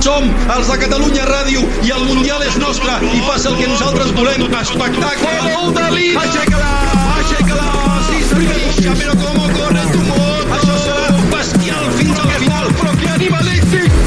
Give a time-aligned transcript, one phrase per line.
[0.00, 0.24] Som
[0.54, 4.46] els de Catalunya Ràdio i el Mundial és nostre i passa el que nosaltres volem.
[4.60, 5.32] Espectacle!
[5.44, 6.22] Gol de Lina!
[6.22, 6.70] Aixeca-la!
[7.18, 7.68] Aixeca-la!
[8.08, 8.96] Sí, senyor!
[8.96, 10.56] Però com corre tu mot!
[10.56, 14.00] Això serà bestial fins al final, però que animalístic!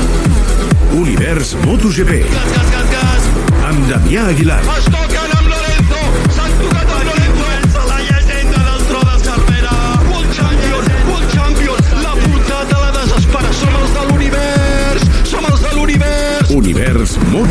[0.97, 2.23] Univers MotoGP.
[2.33, 3.31] Gas, gas, gas, gas!
[3.69, 4.61] Amb Damià Aguilar.
[4.79, 4.89] Es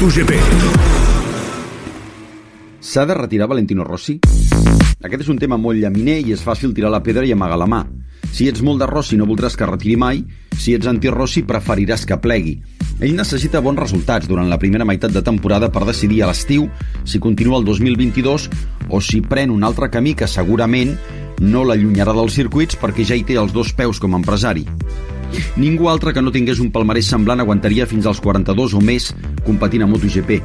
[0.03, 0.33] MotoGP.
[2.81, 4.17] S'ha de retirar Valentino Rossi?
[4.19, 7.69] Aquest és un tema molt llaminer i és fàcil tirar la pedra i amagar la
[7.71, 7.79] mà.
[8.35, 10.25] Si ets molt de Rossi no voldràs que retiri mai,
[10.59, 12.57] si ets anti-Rossi preferiràs que plegui.
[12.99, 16.67] Ell necessita bons resultats durant la primera meitat de temporada per decidir a l'estiu
[17.07, 18.51] si continua el 2022
[18.91, 20.97] o si pren un altre camí que segurament
[21.39, 24.67] no l'allunyarà dels circuits perquè ja hi té els dos peus com a empresari.
[25.57, 29.11] Ningú altre que no tingués un palmarès semblant aguantaria fins als 42 o més
[29.47, 30.39] competint a MotoGP.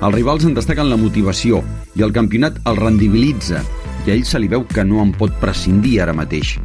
[0.00, 1.62] Els rivals en destaquen la motivació
[1.96, 3.62] i el campionat el rendibilitza
[4.06, 6.56] i a ell se li veu que no en pot prescindir ara mateix.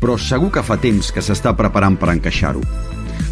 [0.00, 2.62] Però segur que fa temps que s'està preparant per encaixar-ho.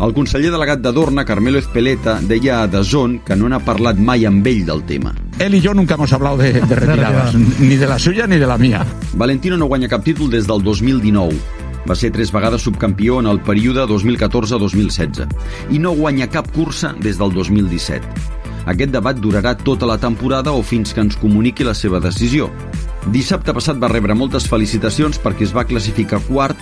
[0.03, 4.25] El conseller delegat de Dorna, Carmelo Ezpeleta, deia a Dazón que no n'ha parlat mai
[4.27, 5.13] amb ell del tema.
[5.39, 8.47] Él y yo nunca hemos hablado de, de retiradas, ni de la suya ni de
[8.47, 8.87] la mía.
[9.15, 11.62] Valentino no guanya cap títol des del 2019.
[11.89, 15.27] Va ser tres vegades subcampió en el període 2014-2016
[15.75, 18.07] i no guanya cap cursa des del 2017.
[18.71, 22.49] Aquest debat durarà tota la temporada o fins que ens comuniqui la seva decisió.
[23.11, 26.59] Dissabte passat va rebre moltes felicitacions perquè es va classificar quart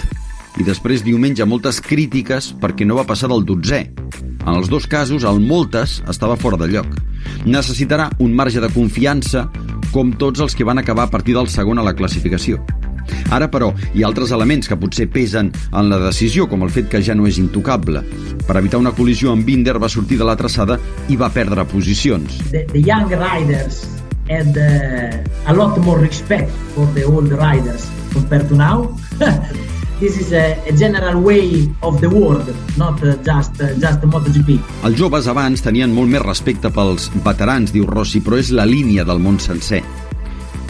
[0.58, 3.82] i després diumenge moltes crítiques perquè no va passar del 12è.
[4.40, 6.88] En els dos casos, el moltes estava fora de lloc.
[7.44, 9.50] Necessitarà un marge de confiança
[9.92, 12.62] com tots els que van acabar a partir del segon a la classificació.
[13.30, 16.90] Ara, però, hi ha altres elements que potser pesen en la decisió, com el fet
[16.92, 18.04] que ja no és intocable.
[18.46, 22.40] Per evitar una col·lisió amb Binder va sortir de la traçada i va perdre posicions.
[22.50, 23.86] the, the young riders
[24.28, 28.96] had uh, a lot more respect for the old riders compared to now.
[30.00, 34.58] this is a, a general way of the world, not uh, just uh, just MotoGP.
[34.84, 39.04] Els joves abans tenien molt més respecte pels veterans, diu Rossi, però és la línia
[39.04, 39.82] del món sencer.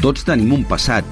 [0.00, 1.05] Tots tenim un passat.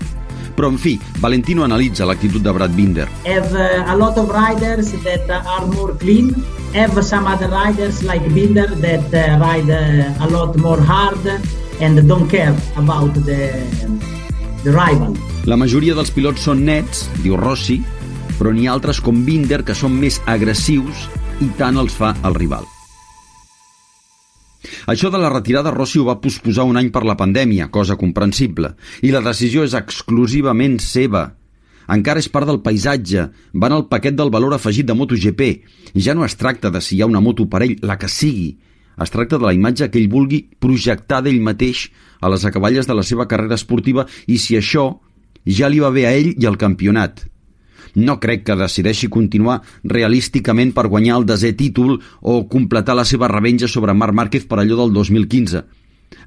[0.58, 3.06] Però, en fi, Valentino analitza l'actitud de Brad Binder.
[3.22, 6.34] Have uh, a lot of riders that are more clean.
[6.74, 11.22] Have some other riders like Binder that uh, ride uh, a lot more hard
[11.80, 13.54] and don't care about the
[14.64, 15.14] the rival.
[15.46, 17.78] La majoria dels pilots són nets, diu Rossi,
[18.38, 21.06] però n'hi ha altres com Binder que són més agressius
[21.38, 22.66] i tant els fa el rival.
[24.88, 28.70] Això de la retirada Rossi ho va posposar un any per la pandèmia, cosa comprensible,
[29.04, 31.26] i la decisió és exclusivament seva.
[31.92, 35.44] Encara és part del paisatge, van al paquet del valor afegit de MotoGP,
[35.92, 38.54] ja no es tracta de si hi ha una moto per ell, la que sigui.
[38.96, 41.90] Es tracta de la imatge que ell vulgui projectar d'ell mateix
[42.24, 44.88] a les acaballes de la seva carrera esportiva i si això
[45.44, 47.28] ja li va bé a ell i al campionat.
[47.98, 53.30] No crec que decideixi continuar realísticament per guanyar el desè títol o completar la seva
[53.30, 55.64] revenja sobre Marc Márquez per allò del 2015.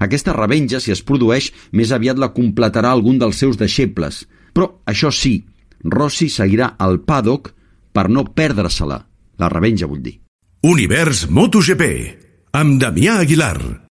[0.04, 4.26] Aquesta revenja, si es produeix, més aviat la completarà algun dels seus deixebles.
[4.52, 5.40] Però, això sí,
[5.84, 7.54] Rossi seguirà al paddock
[7.92, 9.00] per no perdre-se-la.
[9.38, 10.18] La revenja, vull dir.
[10.62, 11.88] Univers MotoGP.
[12.52, 13.81] Amb Damià Aguilar.